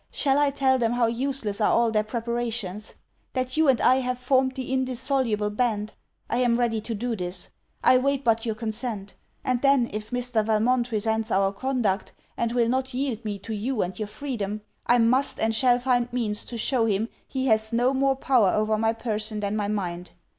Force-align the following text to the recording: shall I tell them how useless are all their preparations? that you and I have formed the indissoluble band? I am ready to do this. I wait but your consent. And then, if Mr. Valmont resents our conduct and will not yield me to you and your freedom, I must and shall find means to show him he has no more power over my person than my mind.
shall 0.09 0.39
I 0.39 0.49
tell 0.49 0.79
them 0.79 0.93
how 0.93 1.05
useless 1.05 1.61
are 1.61 1.71
all 1.71 1.91
their 1.91 2.01
preparations? 2.01 2.95
that 3.33 3.55
you 3.55 3.67
and 3.67 3.79
I 3.79 3.97
have 3.97 4.17
formed 4.17 4.55
the 4.55 4.73
indissoluble 4.73 5.51
band? 5.51 5.93
I 6.27 6.37
am 6.37 6.55
ready 6.55 6.81
to 6.81 6.95
do 6.95 7.15
this. 7.15 7.51
I 7.83 7.99
wait 7.99 8.23
but 8.23 8.43
your 8.43 8.55
consent. 8.55 9.13
And 9.43 9.61
then, 9.61 9.91
if 9.93 10.09
Mr. 10.09 10.43
Valmont 10.43 10.91
resents 10.91 11.29
our 11.29 11.53
conduct 11.53 12.13
and 12.35 12.51
will 12.51 12.67
not 12.67 12.95
yield 12.95 13.23
me 13.23 13.37
to 13.45 13.53
you 13.53 13.83
and 13.83 13.99
your 13.99 14.07
freedom, 14.07 14.61
I 14.87 14.97
must 14.97 15.39
and 15.39 15.53
shall 15.53 15.77
find 15.77 16.11
means 16.11 16.45
to 16.45 16.57
show 16.57 16.87
him 16.87 17.07
he 17.27 17.45
has 17.45 17.71
no 17.71 17.93
more 17.93 18.15
power 18.15 18.49
over 18.49 18.79
my 18.79 18.93
person 18.93 19.39
than 19.39 19.55
my 19.55 19.67
mind. 19.67 20.13